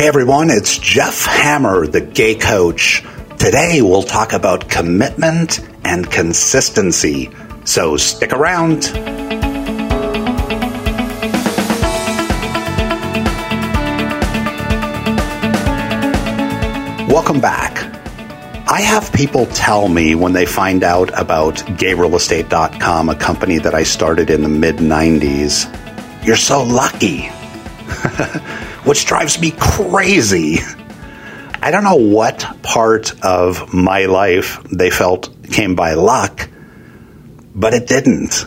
Hey 0.00 0.08
everyone, 0.08 0.48
it's 0.48 0.78
Jeff 0.78 1.26
Hammer, 1.26 1.86
the 1.86 2.00
gay 2.00 2.34
coach. 2.34 3.04
Today 3.38 3.82
we'll 3.82 4.02
talk 4.02 4.32
about 4.32 4.66
commitment 4.66 5.60
and 5.84 6.10
consistency. 6.10 7.30
So 7.66 7.98
stick 7.98 8.32
around. 8.32 8.90
Welcome 17.06 17.42
back. 17.42 17.76
I 18.70 18.80
have 18.80 19.12
people 19.12 19.44
tell 19.48 19.86
me 19.86 20.14
when 20.14 20.32
they 20.32 20.46
find 20.46 20.82
out 20.82 21.10
about 21.20 21.56
gayrealestate.com, 21.56 23.10
a 23.10 23.14
company 23.16 23.58
that 23.58 23.74
I 23.74 23.82
started 23.82 24.30
in 24.30 24.42
the 24.42 24.48
mid 24.48 24.76
90s, 24.76 25.68
you're 26.24 26.36
so 26.36 26.62
lucky. 26.62 27.30
Which 28.84 29.04
drives 29.04 29.40
me 29.40 29.52
crazy. 29.58 30.58
I 31.62 31.70
don't 31.70 31.84
know 31.84 31.96
what 31.96 32.62
part 32.62 33.12
of 33.22 33.74
my 33.74 34.06
life 34.06 34.62
they 34.72 34.90
felt 34.90 35.28
came 35.50 35.74
by 35.74 35.94
luck, 35.94 36.48
but 37.54 37.74
it 37.74 37.86
didn't. 37.86 38.46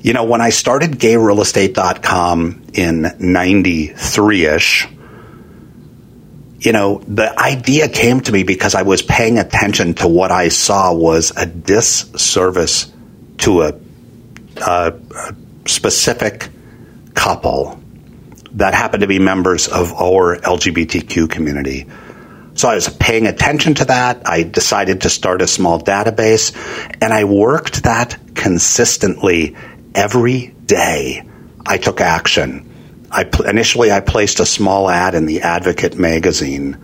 You 0.00 0.14
know, 0.14 0.24
when 0.24 0.40
I 0.40 0.50
started 0.50 0.92
gayrealestate.com 0.92 2.62
in 2.74 3.14
93 3.18 4.46
ish, 4.46 4.88
you 6.58 6.72
know, 6.72 7.02
the 7.06 7.38
idea 7.38 7.88
came 7.88 8.20
to 8.22 8.32
me 8.32 8.42
because 8.42 8.74
I 8.74 8.82
was 8.82 9.02
paying 9.02 9.38
attention 9.38 9.94
to 9.94 10.08
what 10.08 10.32
I 10.32 10.48
saw 10.48 10.92
was 10.92 11.32
a 11.36 11.46
disservice 11.46 12.92
to 13.38 13.62
a, 13.62 13.74
a, 14.56 14.92
a 15.14 15.34
specific 15.66 16.48
couple 17.14 17.79
that 18.52 18.74
happened 18.74 19.02
to 19.02 19.06
be 19.06 19.18
members 19.18 19.68
of 19.68 19.92
our 19.92 20.36
LGBTQ 20.36 21.30
community. 21.30 21.86
So 22.54 22.68
I 22.68 22.74
was 22.74 22.88
paying 22.88 23.26
attention 23.26 23.74
to 23.74 23.84
that. 23.86 24.26
I 24.26 24.42
decided 24.42 25.02
to 25.02 25.10
start 25.10 25.40
a 25.40 25.46
small 25.46 25.80
database 25.80 26.52
and 27.00 27.12
I 27.12 27.24
worked 27.24 27.84
that 27.84 28.18
consistently 28.34 29.56
every 29.94 30.48
day. 30.66 31.26
I 31.64 31.78
took 31.78 32.00
action. 32.00 32.66
I 33.10 33.28
initially 33.46 33.90
I 33.90 34.00
placed 34.00 34.40
a 34.40 34.46
small 34.46 34.90
ad 34.90 35.14
in 35.14 35.26
the 35.26 35.42
Advocate 35.42 35.98
magazine. 35.98 36.76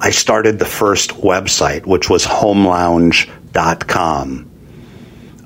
I 0.00 0.10
started 0.10 0.58
the 0.58 0.64
first 0.64 1.10
website, 1.10 1.86
which 1.86 2.10
was 2.10 2.26
homelounge.com. 2.26 4.50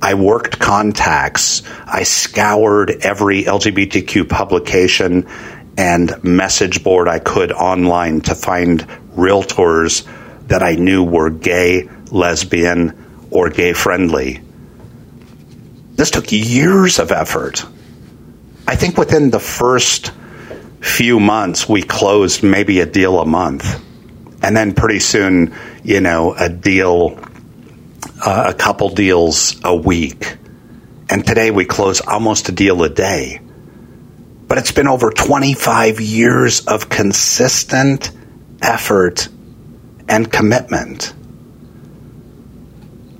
I 0.09 0.15
worked 0.15 0.59
contacts. 0.59 1.63
I 1.87 2.05
scoured 2.05 2.91
every 3.03 3.43
LGBTQ 3.43 4.27
publication 4.27 5.29
and 5.77 6.25
message 6.25 6.83
board 6.83 7.09
I 7.09 7.19
could 7.19 7.53
online 7.53 8.23
to 8.23 8.35
find 8.35 8.81
realtors 9.15 10.09
that 10.47 10.63
I 10.63 10.77
knew 10.77 11.05
were 11.05 11.29
gay, 11.29 11.91
lesbian, 12.11 13.29
or 13.31 13.51
gay 13.51 13.75
friendly. 13.75 14.41
This 15.97 16.11
took 16.11 16.33
years 16.33 16.99
of 16.99 17.13
effort. 17.13 17.67
I 18.67 18.77
think 18.77 18.97
within 18.97 19.29
the 19.29 19.41
first 19.41 20.13
few 20.81 21.21
months, 21.21 21.69
we 21.69 21.83
closed 21.83 22.43
maybe 22.43 22.81
a 22.81 22.87
deal 22.87 23.21
a 23.21 23.27
month. 23.27 23.85
And 24.43 24.57
then 24.57 24.73
pretty 24.73 25.01
soon, 25.01 25.55
you 25.85 26.01
know, 26.01 26.33
a 26.33 26.49
deal, 26.49 27.11
uh, 28.25 28.47
a 28.49 28.55
couple 28.55 28.89
deals 28.91 29.61
a 29.65 29.75
week. 29.75 30.37
And 31.11 31.27
today 31.27 31.51
we 31.51 31.65
close 31.65 32.01
almost 32.01 32.49
a 32.49 32.53
deal 32.53 32.83
a 32.83 32.89
day. 32.89 33.41
But 34.47 34.59
it's 34.59 34.73
been 34.73 34.89
over 34.89 35.11
25 35.11 36.01
years 36.01 36.67
of 36.67 36.89
consistent 36.89 38.11
effort 38.63 39.29
and 40.09 40.31
commitment. 40.31 41.13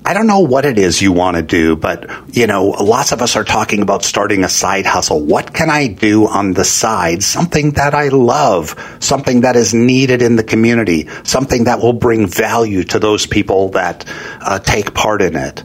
I 0.09 0.13
don't 0.13 0.25
know 0.25 0.39
what 0.39 0.65
it 0.65 0.79
is 0.79 1.03
you 1.03 1.11
want 1.11 1.37
to 1.37 1.43
do, 1.43 1.75
but 1.75 2.09
you 2.35 2.47
know, 2.47 2.69
lots 2.69 3.11
of 3.11 3.21
us 3.21 3.35
are 3.35 3.43
talking 3.43 3.83
about 3.83 4.03
starting 4.03 4.43
a 4.43 4.49
side 4.49 4.87
hustle. 4.87 5.23
What 5.23 5.53
can 5.53 5.69
I 5.69 5.85
do 5.85 6.27
on 6.27 6.53
the 6.53 6.65
side? 6.65 7.21
Something 7.21 7.73
that 7.73 7.93
I 7.93 8.07
love, 8.07 8.73
something 8.99 9.41
that 9.41 9.55
is 9.55 9.75
needed 9.75 10.23
in 10.23 10.35
the 10.35 10.43
community, 10.43 11.07
something 11.23 11.65
that 11.65 11.77
will 11.79 11.93
bring 11.93 12.25
value 12.25 12.83
to 12.85 12.97
those 12.97 13.27
people 13.27 13.69
that 13.69 14.03
uh, 14.41 14.57
take 14.57 14.95
part 14.95 15.21
in 15.21 15.35
it. 15.35 15.63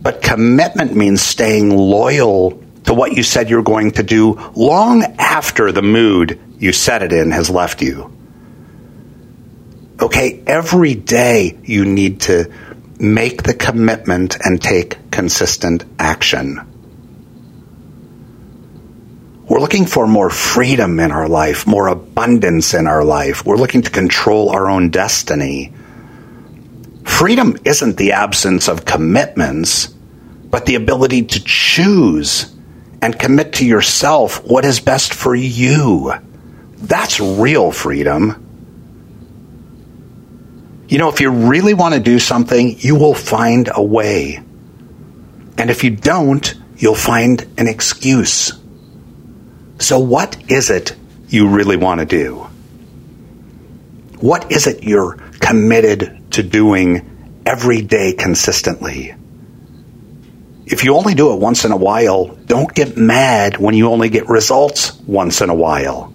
But 0.00 0.22
commitment 0.22 0.96
means 0.96 1.20
staying 1.20 1.68
loyal 1.68 2.52
to 2.84 2.94
what 2.94 3.12
you 3.12 3.22
said 3.22 3.50
you're 3.50 3.62
going 3.62 3.90
to 3.90 4.02
do 4.02 4.40
long 4.56 5.02
after 5.18 5.70
the 5.70 5.82
mood 5.82 6.40
you 6.58 6.72
set 6.72 7.02
it 7.02 7.12
in 7.12 7.30
has 7.32 7.50
left 7.50 7.82
you. 7.82 8.10
Okay, 10.00 10.42
every 10.46 10.94
day 10.94 11.58
you 11.62 11.84
need 11.84 12.22
to 12.22 12.50
make 13.00 13.42
the 13.42 13.54
commitment 13.54 14.36
and 14.44 14.60
take 14.60 15.10
consistent 15.10 15.84
action. 15.98 16.60
We're 19.48 19.58
looking 19.58 19.86
for 19.86 20.06
more 20.06 20.30
freedom 20.30 21.00
in 21.00 21.10
our 21.10 21.28
life, 21.28 21.66
more 21.66 21.88
abundance 21.88 22.72
in 22.74 22.86
our 22.86 23.02
life. 23.02 23.44
We're 23.44 23.56
looking 23.56 23.82
to 23.82 23.90
control 23.90 24.50
our 24.50 24.68
own 24.70 24.90
destiny. 24.90 25.72
Freedom 27.04 27.56
isn't 27.64 27.96
the 27.96 28.12
absence 28.12 28.68
of 28.68 28.84
commitments, 28.84 29.86
but 29.86 30.66
the 30.66 30.76
ability 30.76 31.24
to 31.24 31.42
choose 31.42 32.54
and 33.02 33.18
commit 33.18 33.54
to 33.54 33.66
yourself 33.66 34.44
what 34.44 34.64
is 34.64 34.78
best 34.78 35.14
for 35.14 35.34
you. 35.34 36.12
That's 36.76 37.18
real 37.18 37.72
freedom. 37.72 38.49
You 40.90 40.98
know, 40.98 41.08
if 41.08 41.20
you 41.20 41.30
really 41.30 41.72
want 41.72 41.94
to 41.94 42.00
do 42.00 42.18
something, 42.18 42.80
you 42.80 42.96
will 42.96 43.14
find 43.14 43.70
a 43.72 43.80
way. 43.80 44.42
And 45.56 45.70
if 45.70 45.84
you 45.84 45.90
don't, 45.90 46.52
you'll 46.76 46.96
find 46.96 47.46
an 47.56 47.68
excuse. 47.68 48.52
So, 49.78 50.00
what 50.00 50.50
is 50.50 50.68
it 50.68 50.96
you 51.28 51.48
really 51.48 51.76
want 51.76 52.00
to 52.00 52.06
do? 52.06 52.38
What 54.18 54.50
is 54.50 54.66
it 54.66 54.82
you're 54.82 55.14
committed 55.38 56.32
to 56.32 56.42
doing 56.42 57.40
every 57.46 57.82
day 57.82 58.12
consistently? 58.12 59.14
If 60.66 60.82
you 60.82 60.96
only 60.96 61.14
do 61.14 61.32
it 61.32 61.38
once 61.38 61.64
in 61.64 61.70
a 61.70 61.76
while, 61.76 62.34
don't 62.34 62.74
get 62.74 62.96
mad 62.96 63.58
when 63.58 63.74
you 63.74 63.90
only 63.90 64.08
get 64.08 64.28
results 64.28 64.98
once 65.02 65.40
in 65.40 65.50
a 65.50 65.54
while. 65.54 66.12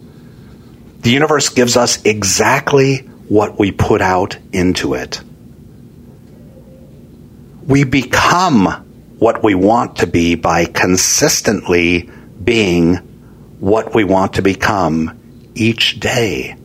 The 0.99 1.11
universe 1.11 1.47
gives 1.47 1.77
us 1.77 2.03
exactly 2.03 3.09
what 3.27 3.57
we 3.57 3.71
put 3.71 4.01
out 4.01 4.37
into 4.51 4.93
it. 4.93 5.21
We 7.67 7.83
become 7.83 8.85
what 9.17 9.43
we 9.43 9.55
want 9.55 9.97
to 9.97 10.07
be 10.07 10.35
by 10.35 10.65
consistently 10.65 12.09
being 12.43 12.95
what 13.59 13.95
we 13.95 14.03
want 14.03 14.33
to 14.33 14.41
become 14.41 15.19
each 15.55 15.99
day. 15.99 16.55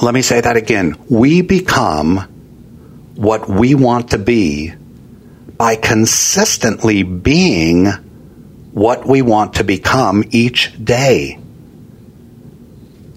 Let 0.00 0.14
me 0.14 0.22
say 0.22 0.40
that 0.40 0.56
again. 0.56 0.96
We 1.08 1.42
become 1.42 2.18
what 3.16 3.48
we 3.48 3.74
want 3.74 4.10
to 4.10 4.18
be 4.18 4.72
by 5.56 5.76
consistently 5.76 7.02
being 7.02 7.86
what 8.72 9.06
we 9.06 9.20
want 9.20 9.54
to 9.54 9.64
become 9.64 10.24
each 10.30 10.72
day. 10.82 11.38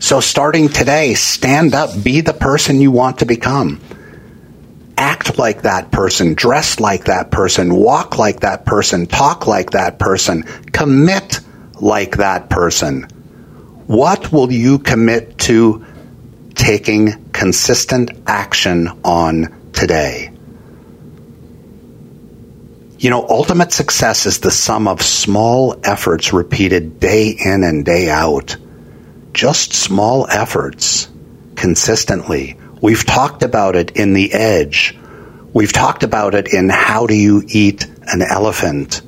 So 0.03 0.19
starting 0.19 0.67
today, 0.67 1.13
stand 1.13 1.73
up, 1.73 1.89
be 2.03 2.19
the 2.19 2.33
person 2.33 2.81
you 2.81 2.91
want 2.91 3.19
to 3.19 3.25
become. 3.25 3.79
Act 4.97 5.37
like 5.39 5.61
that 5.61 5.91
person, 5.91 6.33
dress 6.33 6.81
like 6.81 7.05
that 7.05 7.31
person, 7.31 7.73
walk 7.73 8.17
like 8.17 8.41
that 8.41 8.65
person, 8.65 9.05
talk 9.07 9.47
like 9.47 9.71
that 9.71 9.99
person, 9.99 10.43
commit 10.73 11.39
like 11.79 12.17
that 12.17 12.49
person. 12.49 13.03
What 13.87 14.29
will 14.29 14.51
you 14.51 14.79
commit 14.79 15.37
to 15.47 15.85
taking 16.53 17.31
consistent 17.31 18.11
action 18.27 18.89
on 19.05 19.71
today? 19.71 20.33
You 22.99 23.09
know, 23.09 23.25
ultimate 23.25 23.71
success 23.71 24.25
is 24.25 24.41
the 24.41 24.51
sum 24.51 24.89
of 24.89 25.01
small 25.01 25.79
efforts 25.81 26.33
repeated 26.33 26.99
day 26.99 27.29
in 27.29 27.63
and 27.63 27.85
day 27.85 28.09
out 28.09 28.57
just 29.33 29.73
small 29.73 30.27
efforts 30.29 31.09
consistently. 31.55 32.57
We've 32.81 33.05
talked 33.05 33.43
about 33.43 33.75
it 33.75 33.91
in 33.97 34.13
The 34.13 34.33
Edge. 34.33 34.97
We've 35.53 35.73
talked 35.73 36.03
about 36.03 36.35
it 36.35 36.53
in 36.53 36.69
How 36.69 37.07
Do 37.07 37.15
You 37.15 37.43
Eat 37.47 37.85
an 38.07 38.21
Elephant? 38.21 39.01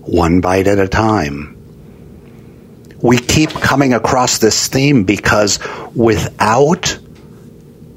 One 0.00 0.40
bite 0.40 0.66
at 0.66 0.78
a 0.78 0.88
time. 0.88 1.52
We 3.02 3.18
keep 3.18 3.50
coming 3.50 3.94
across 3.94 4.38
this 4.38 4.68
theme 4.68 5.04
because 5.04 5.58
without 5.94 6.98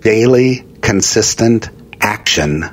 daily, 0.01 0.65
consistent 0.81 1.69
action 2.01 2.63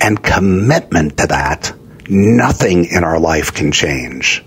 and 0.00 0.22
commitment 0.22 1.18
to 1.18 1.26
that, 1.28 1.72
nothing 2.08 2.86
in 2.86 3.04
our 3.04 3.18
life 3.18 3.54
can 3.54 3.72
change. 3.72 4.44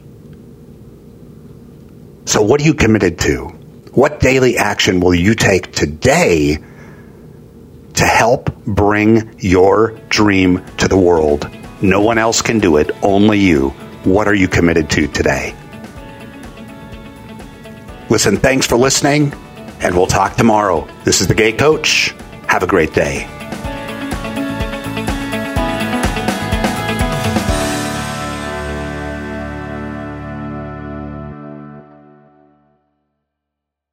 So, 2.25 2.41
what 2.41 2.59
are 2.59 2.63
you 2.63 2.73
committed 2.73 3.19
to? 3.19 3.45
What 3.93 4.19
daily 4.19 4.57
action 4.57 4.99
will 4.99 5.15
you 5.15 5.35
take 5.35 5.71
today 5.71 6.57
to 7.93 8.03
help 8.03 8.55
bring 8.65 9.35
your 9.39 9.91
dream 10.09 10.65
to 10.77 10.87
the 10.87 10.97
world? 10.97 11.49
No 11.81 12.01
one 12.01 12.17
else 12.17 12.41
can 12.41 12.59
do 12.59 12.77
it, 12.77 12.91
only 13.03 13.39
you. 13.39 13.69
What 14.03 14.27
are 14.27 14.33
you 14.33 14.47
committed 14.47 14.89
to 14.91 15.07
today? 15.07 15.55
Listen, 18.09 18.37
thanks 18.37 18.67
for 18.67 18.75
listening, 18.75 19.33
and 19.79 19.95
we'll 19.95 20.07
talk 20.07 20.35
tomorrow. 20.35 20.87
This 21.03 21.21
is 21.21 21.27
the 21.27 21.35
Gay 21.35 21.53
Coach. 21.53 22.13
Have 22.47 22.63
a 22.63 22.67
great 22.67 22.93
day. 22.93 23.27